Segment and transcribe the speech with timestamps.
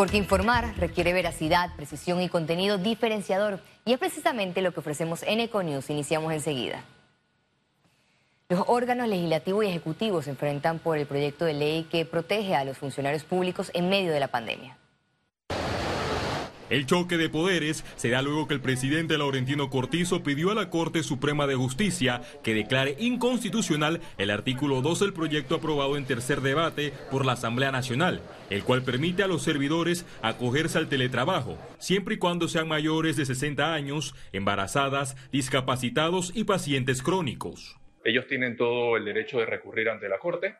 [0.00, 3.60] Porque informar requiere veracidad, precisión y contenido diferenciador.
[3.84, 5.90] Y es precisamente lo que ofrecemos en Econews.
[5.90, 6.82] Iniciamos enseguida.
[8.48, 12.64] Los órganos legislativos y ejecutivos se enfrentan por el proyecto de ley que protege a
[12.64, 14.78] los funcionarios públicos en medio de la pandemia.
[16.70, 20.70] El choque de poderes se da luego que el presidente Laurentino Cortizo pidió a la
[20.70, 26.42] Corte Suprema de Justicia que declare inconstitucional el artículo 2 del proyecto aprobado en tercer
[26.42, 32.14] debate por la Asamblea Nacional, el cual permite a los servidores acogerse al teletrabajo, siempre
[32.14, 37.80] y cuando sean mayores de 60 años, embarazadas, discapacitados y pacientes crónicos.
[38.04, 40.54] Ellos tienen todo el derecho de recurrir ante la Corte.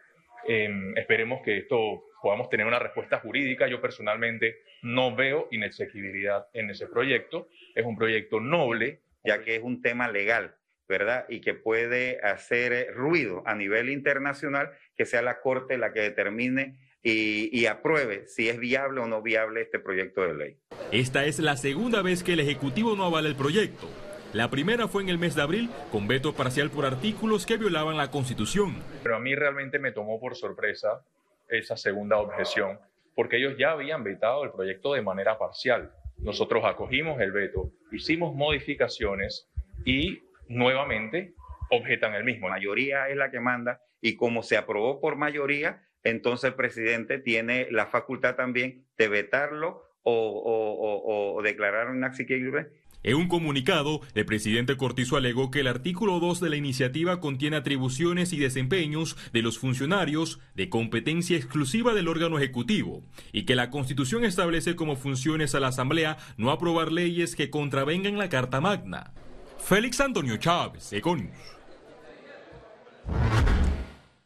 [0.49, 3.69] Em, esperemos que esto podamos tener una respuesta jurídica.
[3.69, 7.49] Yo personalmente no veo inexequibilidad en ese proyecto.
[7.75, 9.01] Es un proyecto noble.
[9.23, 10.55] Ya que es un tema legal,
[10.89, 11.27] ¿verdad?
[11.29, 16.79] Y que puede hacer ruido a nivel internacional, que sea la Corte la que determine
[17.03, 20.57] y, y, apruebe si es viable o no viable este proyecto de ley.
[20.91, 23.91] Esta es la segunda vez que el Ejecutivo no avala el proyecto.
[24.33, 27.97] La primera fue en el mes de abril, con veto parcial por artículos que violaban
[27.97, 28.77] la Constitución.
[29.03, 31.05] Pero a mí realmente me tomó por sorpresa
[31.51, 32.79] esa segunda objeción,
[33.15, 35.93] porque ellos ya habían vetado el proyecto de manera parcial.
[36.19, 39.49] Nosotros acogimos el veto, hicimos modificaciones
[39.85, 41.35] y nuevamente
[41.71, 42.49] objetan el mismo.
[42.49, 47.19] La mayoría es la que manda y como se aprobó por mayoría, entonces el presidente
[47.19, 52.69] tiene la facultad también de vetarlo o, o, o, o declarar inaccesible
[53.03, 57.57] en un comunicado, el presidente Cortizo alegó que el artículo 2 de la iniciativa contiene
[57.57, 63.71] atribuciones y desempeños de los funcionarios de competencia exclusiva del órgano ejecutivo y que la
[63.71, 69.13] Constitución establece como funciones a la Asamblea no aprobar leyes que contravengan la Carta Magna.
[69.59, 71.31] Félix Antonio Chávez, Econius.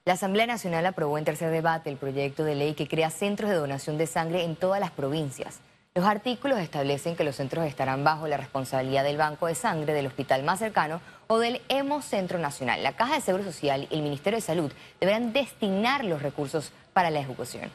[0.04, 3.56] La Asamblea Nacional aprobó en tercer debate el proyecto de ley que crea centros de
[3.56, 5.60] donación de sangre en todas las provincias.
[5.96, 10.08] Los artículos establecen que los centros estarán bajo la responsabilidad del Banco de Sangre del
[10.08, 12.82] hospital más cercano o del Hemocentro Nacional.
[12.82, 17.10] La Caja de Seguro Social y el Ministerio de Salud deberán destinar los recursos para
[17.10, 17.70] la ejecución.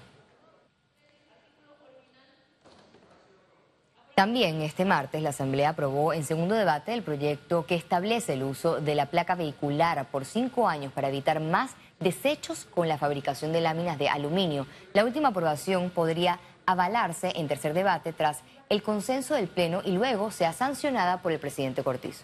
[4.15, 8.81] También este martes la Asamblea aprobó en segundo debate el proyecto que establece el uso
[8.81, 13.61] de la placa vehicular por cinco años para evitar más desechos con la fabricación de
[13.61, 14.67] láminas de aluminio.
[14.91, 16.37] La última aprobación podría
[16.71, 21.39] avalarse en tercer debate tras el consenso del Pleno y luego sea sancionada por el
[21.39, 22.23] presidente Cortizo.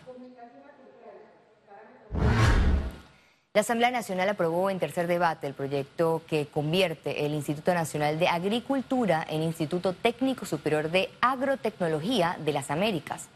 [3.53, 8.27] La Asamblea Nacional aprobó en tercer debate el proyecto que convierte el Instituto Nacional de
[8.27, 13.29] Agricultura en Instituto Técnico Superior de Agrotecnología de las Américas.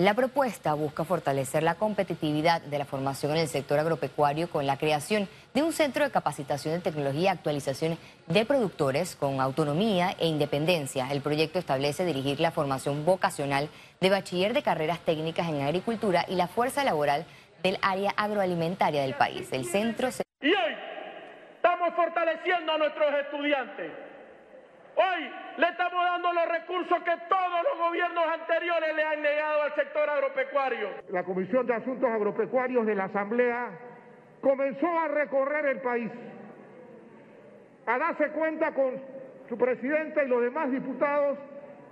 [0.00, 4.78] La propuesta busca fortalecer la competitividad de la formación en el sector agropecuario con la
[4.78, 10.26] creación de un centro de capacitación de tecnología y actualización de productores con autonomía e
[10.26, 11.06] independencia.
[11.12, 13.68] El proyecto establece dirigir la formación vocacional
[14.00, 17.26] de bachiller de carreras técnicas en agricultura y la fuerza laboral
[17.62, 19.52] del área agroalimentaria del país.
[19.52, 20.22] El centro se...
[20.40, 20.76] Y hoy
[21.56, 24.09] estamos fortaleciendo a nuestros estudiantes
[24.96, 29.74] Hoy le estamos dando los recursos que todos los gobiernos anteriores le han negado al
[29.74, 30.88] sector agropecuario.
[31.10, 33.70] La Comisión de Asuntos Agropecuarios de la Asamblea
[34.40, 36.10] comenzó a recorrer el país,
[37.86, 39.00] a darse cuenta con
[39.48, 41.38] su presidente y los demás diputados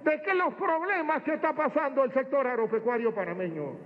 [0.04, 3.76] de que los problemas que está pasando el sector agropecuario panameño,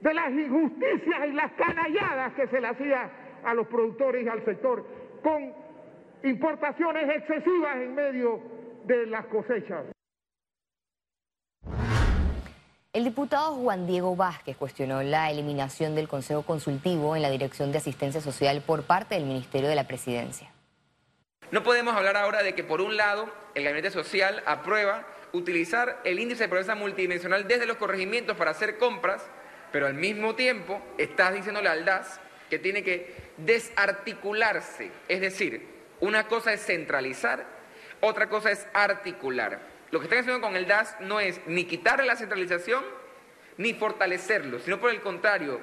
[0.00, 3.10] de las injusticias y las canalladas que se le hacía
[3.44, 4.84] a los productores y al sector,
[5.22, 5.52] con
[6.24, 8.40] importaciones excesivas en medio
[8.84, 9.84] de las cosechas.
[12.92, 17.78] El diputado Juan Diego Vázquez cuestionó la eliminación del Consejo Consultivo en la Dirección de
[17.78, 20.50] Asistencia Social por parte del Ministerio de la Presidencia.
[21.52, 26.18] No podemos hablar ahora de que por un lado el Gabinete Social aprueba utilizar el
[26.18, 29.24] índice de pobreza multidimensional desde los corregimientos para hacer compras,
[29.70, 36.26] pero al mismo tiempo estás diciéndole al DAS que tiene que desarticularse, es decir, una
[36.26, 37.46] cosa es centralizar,
[38.00, 39.60] otra cosa es articular.
[39.90, 42.84] Lo que están haciendo con el DAS no es ni quitarle la centralización
[43.56, 45.60] ni fortalecerlo, sino por el contrario,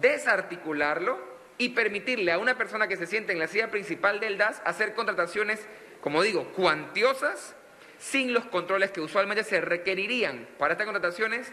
[0.00, 1.18] desarticularlo
[1.56, 4.94] y permitirle a una persona que se siente en la silla principal del DAS hacer
[4.94, 5.66] contrataciones,
[6.00, 7.54] como digo, cuantiosas,
[7.98, 11.52] sin los controles que usualmente se requerirían para estas contrataciones,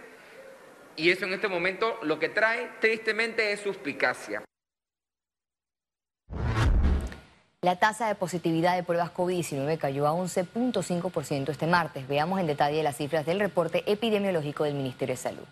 [0.98, 4.44] y eso en este momento lo que trae tristemente es suspicacia.
[7.64, 12.08] La tasa de positividad de pruebas COVID-19 cayó a 11.5% este martes.
[12.08, 15.44] Veamos en detalle las cifras del reporte epidemiológico del Ministerio de Salud.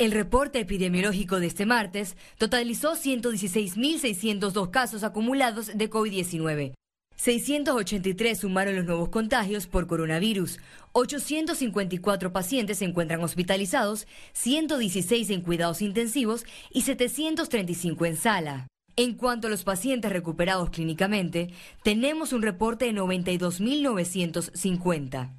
[0.00, 6.74] El reporte epidemiológico de este martes totalizó 116.602 casos acumulados de COVID-19.
[7.14, 10.58] 683 sumaron los nuevos contagios por coronavirus.
[10.90, 18.71] 854 pacientes se encuentran hospitalizados, 116 en cuidados intensivos y 735 en sala.
[18.96, 25.30] En cuanto a los pacientes recuperados clínicamente, tenemos un reporte de 92.950.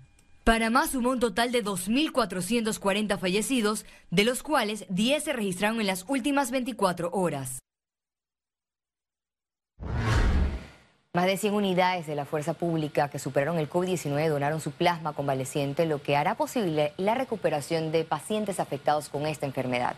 [0.43, 6.05] Panamá sumó un total de 2.440 fallecidos, de los cuales 10 se registraron en las
[6.07, 7.59] últimas 24 horas.
[11.15, 15.13] Más de 100 unidades de la fuerza pública que superaron el COVID-19 donaron su plasma
[15.13, 19.95] convaleciente, lo que hará posible la recuperación de pacientes afectados con esta enfermedad.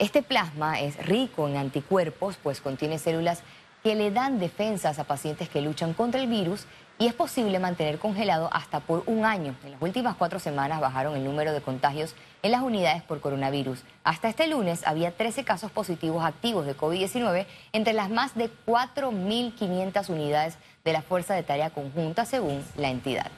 [0.00, 3.42] Este plasma es rico en anticuerpos, pues contiene células
[3.82, 6.64] que le dan defensas a pacientes que luchan contra el virus
[6.98, 9.54] y es posible mantener congelado hasta por un año.
[9.62, 13.82] En las últimas cuatro semanas bajaron el número de contagios en las unidades por coronavirus.
[14.02, 17.44] Hasta este lunes había 13 casos positivos activos de COVID-19
[17.74, 23.30] entre las más de 4.500 unidades de la Fuerza de Tarea Conjunta, según la entidad.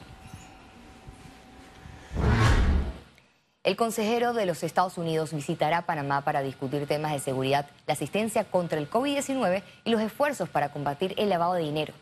[3.63, 8.43] El consejero de los Estados Unidos visitará Panamá para discutir temas de seguridad, la asistencia
[8.43, 11.93] contra el COVID-19 y los esfuerzos para combatir el lavado de dinero.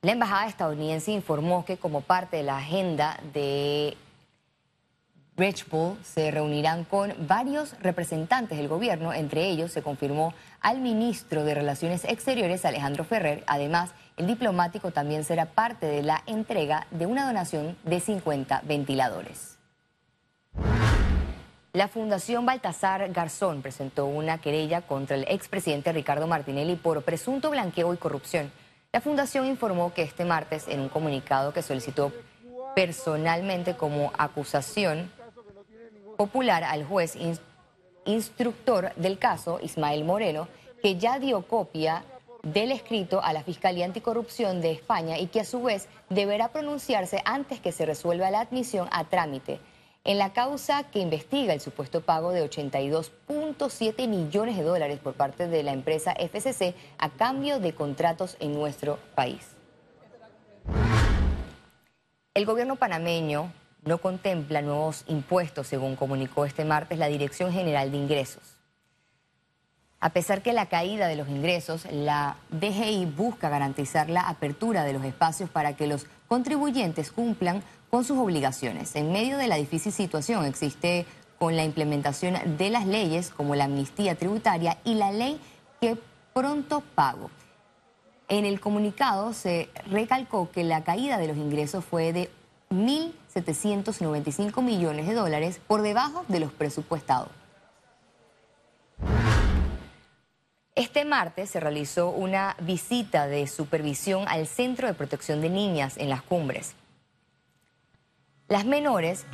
[0.00, 3.94] La embajada estadounidense informó que como parte de la agenda de
[5.36, 5.66] Rich
[6.02, 10.32] se reunirán con varios representantes del gobierno, entre ellos se confirmó
[10.62, 13.44] al ministro de Relaciones Exteriores Alejandro Ferrer.
[13.46, 19.57] Además, el diplomático también será parte de la entrega de una donación de 50 ventiladores.
[21.74, 27.92] La Fundación Baltasar Garzón presentó una querella contra el expresidente Ricardo Martinelli por presunto blanqueo
[27.92, 28.50] y corrupción.
[28.90, 32.10] La Fundación informó que este martes, en un comunicado que solicitó
[32.74, 35.12] personalmente como acusación
[36.16, 37.18] popular al juez
[38.06, 40.48] instructor del caso, Ismael Moreno,
[40.82, 42.02] que ya dio copia
[42.42, 47.20] del escrito a la Fiscalía Anticorrupción de España y que a su vez deberá pronunciarse
[47.26, 49.60] antes que se resuelva la admisión a trámite
[50.08, 55.48] en la causa que investiga el supuesto pago de 82.7 millones de dólares por parte
[55.48, 59.48] de la empresa FCC a cambio de contratos en nuestro país.
[62.32, 63.52] El gobierno panameño
[63.84, 68.58] no contempla nuevos impuestos, según comunicó este martes la Dirección General de Ingresos.
[70.00, 74.94] A pesar que la caída de los ingresos, la DGI busca garantizar la apertura de
[74.94, 78.94] los espacios para que los contribuyentes cumplan con sus obligaciones.
[78.94, 81.06] En medio de la difícil situación existe
[81.38, 85.40] con la implementación de las leyes como la amnistía tributaria y la ley
[85.80, 85.96] que
[86.34, 87.30] pronto pago.
[88.28, 92.30] En el comunicado se recalcó que la caída de los ingresos fue de
[92.70, 97.30] 1.795 millones de dólares por debajo de los presupuestados.
[100.78, 106.08] Este martes se realizó una visita de supervisión al Centro de Protección de Niñas en
[106.08, 106.76] las cumbres.
[108.46, 109.26] Las menores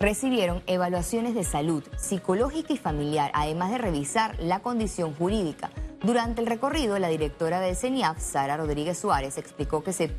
[0.00, 5.70] recibieron evaluaciones de salud psicológica y familiar, además de revisar la condición jurídica.
[6.02, 10.10] Durante el recorrido, la directora del CENIAF, Sara Rodríguez Suárez, explicó que se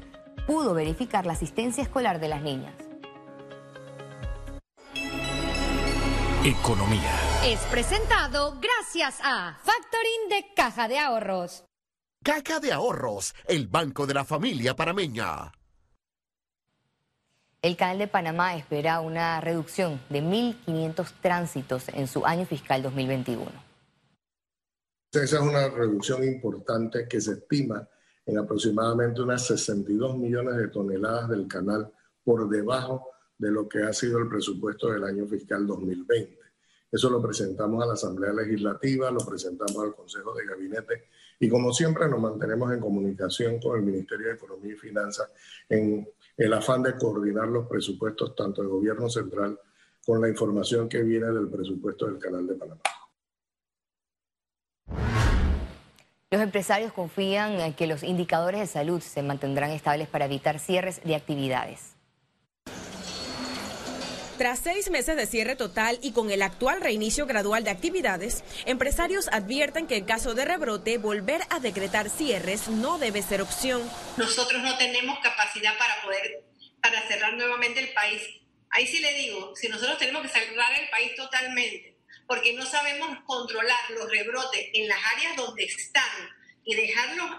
[0.48, 2.74] pudo verificar la asistencia escolar de las niñas.
[6.46, 7.20] Economía.
[7.44, 9.58] Es presentado gracias a
[10.30, 11.66] De Caja de Ahorros.
[12.24, 15.52] Caja de Ahorros, el banco de la familia parameña.
[17.62, 23.52] El Canal de Panamá espera una reducción de 1.500 tránsitos en su año fiscal 2021.
[25.12, 27.86] Esa es una reducción importante que se estima
[28.26, 31.92] en aproximadamente unas 62 millones de toneladas del canal
[32.24, 36.39] por debajo de lo que ha sido el presupuesto del año fiscal 2020.
[36.92, 41.06] Eso lo presentamos a la Asamblea Legislativa, lo presentamos al Consejo de Gabinete
[41.40, 45.30] y como siempre nos mantenemos en comunicación con el Ministerio de Economía y Finanzas
[45.70, 49.60] en el afán de coordinar los presupuestos tanto del gobierno central
[50.06, 52.82] con la información que viene del presupuesto del Canal de Panamá.
[56.32, 61.02] Los empresarios confían en que los indicadores de salud se mantendrán estables para evitar cierres
[61.04, 61.99] de actividades.
[64.40, 69.28] Tras seis meses de cierre total y con el actual reinicio gradual de actividades, empresarios
[69.34, 73.82] advierten que en caso de rebrote, volver a decretar cierres no debe ser opción.
[74.16, 76.46] Nosotros no tenemos capacidad para poder
[76.82, 78.22] para cerrar nuevamente el país.
[78.70, 83.18] Ahí sí le digo, si nosotros tenemos que cerrar el país totalmente, porque no sabemos
[83.26, 86.30] controlar los rebrotes en las áreas donde están
[86.64, 87.30] y dejarlos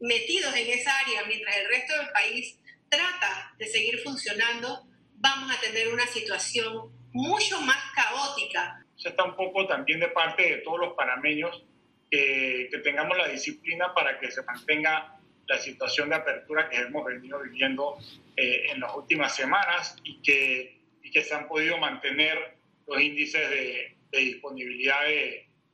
[0.00, 4.87] metidos en esa área mientras el resto del país trata de seguir funcionando,
[5.20, 8.84] vamos a tener una situación mucho más caótica.
[8.96, 11.64] Se está un poco también de parte de todos los panameños
[12.10, 17.40] que tengamos la disciplina para que se mantenga la situación de apertura que hemos venido
[17.40, 17.96] viviendo
[18.36, 23.48] eh, en las últimas semanas y que, y que se han podido mantener los índices
[23.50, 25.00] de, disponibilidad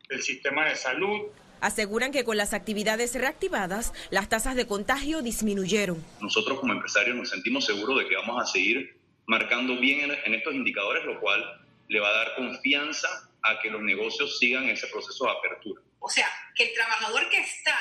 [0.09, 1.29] del sistema de salud.
[1.61, 6.05] Aseguran que con las actividades reactivadas, las tasas de contagio disminuyeron.
[6.21, 8.97] Nosotros como empresarios nos sentimos seguros de que vamos a seguir
[9.27, 13.09] marcando bien en estos indicadores, lo cual le va a dar confianza
[13.43, 15.83] a que los negocios sigan ese proceso de apertura.
[16.01, 17.77] O sea, que el trabajador que está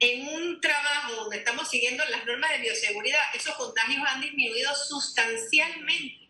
[0.00, 6.28] en un trabajo donde estamos siguiendo las normas de bioseguridad, esos contagios han disminuido sustancialmente.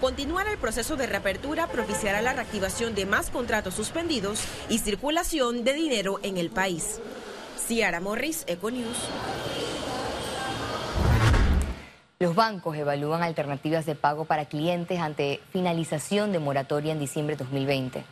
[0.00, 5.74] Continuar el proceso de reapertura propiciará la reactivación de más contratos suspendidos y circulación de
[5.74, 7.00] dinero en el país.
[7.58, 8.96] Ciara Morris, Econews.
[12.22, 17.44] Los bancos evalúan alternativas de pago para clientes ante finalización de moratoria en diciembre de
[17.44, 18.04] 2020.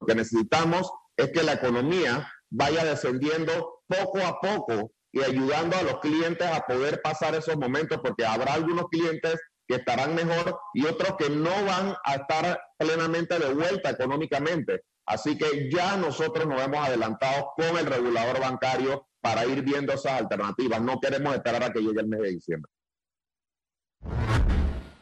[0.00, 5.84] Lo que necesitamos es que la economía vaya descendiendo poco a poco y ayudando a
[5.84, 10.84] los clientes a poder pasar esos momentos, porque habrá algunos clientes que estarán mejor y
[10.86, 14.82] otros que no van a estar plenamente de vuelta económicamente.
[15.06, 20.20] Así que ya nosotros nos hemos adelantado con el regulador bancario para ir viendo esas
[20.20, 20.82] alternativas.
[20.82, 22.70] No queremos esperar a que llegue el mes de diciembre.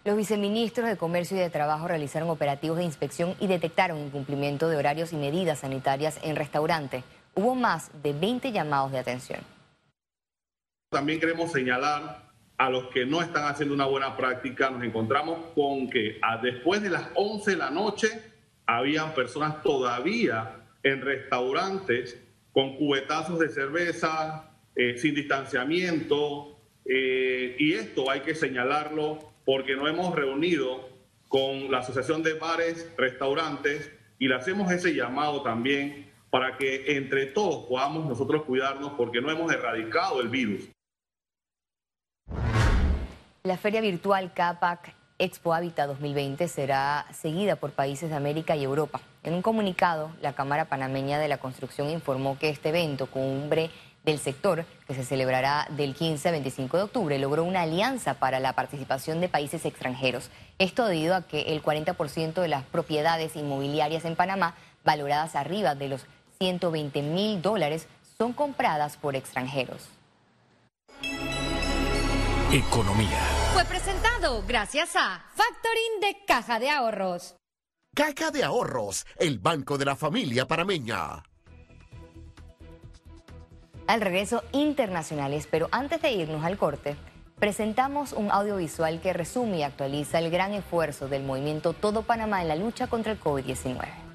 [0.04, 4.76] Los viceministros de Comercio y de Trabajo realizaron operativos de inspección y detectaron incumplimiento de
[4.76, 7.02] horarios y medidas sanitarias en restaurantes.
[7.34, 9.40] Hubo más de 20 llamados de atención.
[10.90, 14.70] También queremos señalar a los que no están haciendo una buena práctica.
[14.70, 18.22] Nos encontramos con que después de las 11 de la noche
[18.66, 22.21] habían personas todavía en restaurantes
[22.52, 29.88] con cubetazos de cerveza, eh, sin distanciamiento, eh, y esto hay que señalarlo porque no
[29.88, 30.88] hemos reunido
[31.28, 37.26] con la Asociación de Bares, Restaurantes y le hacemos ese llamado también para que entre
[37.26, 40.70] todos podamos nosotros cuidarnos porque no hemos erradicado el virus.
[43.44, 49.00] La feria virtual CAPAC Expo Habitat 2020 será seguida por países de América y Europa.
[49.22, 53.70] En un comunicado, la Cámara Panameña de la Construcción informó que este evento, cumbre
[54.04, 58.40] del sector, que se celebrará del 15 al 25 de octubre, logró una alianza para
[58.40, 60.28] la participación de países extranjeros.
[60.58, 65.86] Esto debido a que el 40% de las propiedades inmobiliarias en Panamá, valoradas arriba de
[65.86, 66.04] los
[66.40, 67.86] 120 mil dólares,
[68.18, 69.88] son compradas por extranjeros.
[72.50, 73.31] Economía.
[73.52, 77.36] Fue presentado gracias a Factoring de Caja de Ahorros.
[77.94, 81.22] Caja de Ahorros, el banco de la familia parameña
[83.86, 86.96] al regreso internacionales, pero antes de irnos al corte,
[87.38, 92.48] presentamos un audiovisual que resume y actualiza el gran esfuerzo del movimiento Todo Panamá en
[92.48, 94.11] la lucha contra el COVID-19.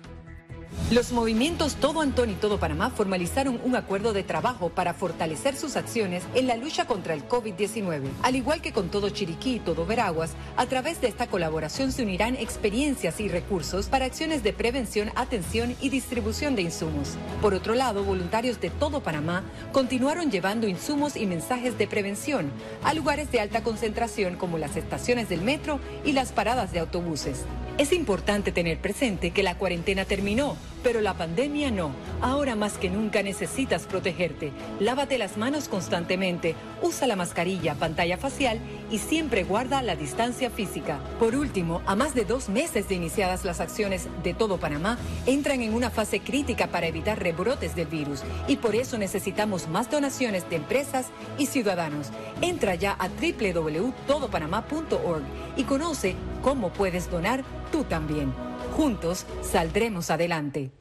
[0.89, 5.75] Los movimientos Todo Antón y Todo Panamá formalizaron un acuerdo de trabajo para fortalecer sus
[5.75, 8.03] acciones en la lucha contra el COVID-19.
[8.23, 12.03] Al igual que con Todo Chiriquí y Todo Veraguas, a través de esta colaboración se
[12.03, 17.17] unirán experiencias y recursos para acciones de prevención, atención y distribución de insumos.
[17.41, 22.49] Por otro lado, voluntarios de Todo Panamá continuaron llevando insumos y mensajes de prevención
[22.85, 27.43] a lugares de alta concentración como las estaciones del metro y las paradas de autobuses.
[27.77, 31.91] Es importante tener presente que la cuarentena terminó, pero la pandemia no.
[32.21, 34.51] Ahora más que nunca necesitas protegerte.
[34.79, 40.99] Lávate las manos constantemente, usa la mascarilla, pantalla facial y siempre guarda la distancia física.
[41.19, 45.61] Por último, a más de dos meses de iniciadas las acciones de todo Panamá, entran
[45.61, 50.49] en una fase crítica para evitar rebrotes del virus y por eso necesitamos más donaciones
[50.49, 52.07] de empresas y ciudadanos.
[52.41, 55.21] Entra ya a www.todopanamá.org
[55.55, 58.33] y conoce cómo puedes donar tú también.
[58.75, 60.71] Juntos saldremos adelante.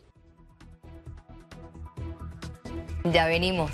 [3.04, 3.70] Ya venimos.